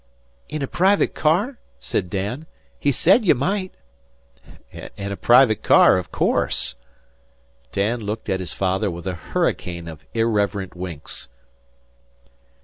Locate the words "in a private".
0.49-1.13, 4.71-5.61